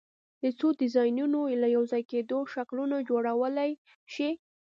د 0.41 0.45
څو 0.59 0.67
ډیزاینونو 0.81 1.39
له 1.61 1.67
یو 1.75 1.83
ځای 1.91 2.03
کېدو 2.11 2.37
شکلونه 2.53 2.97
جوړولی 3.09 3.71
شئ؟ 4.13 4.31